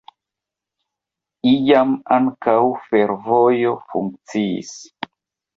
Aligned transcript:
Iam 1.51 1.93
ankaŭ 2.17 2.57
fervojo 2.87 3.77
funkciis. 3.93 4.77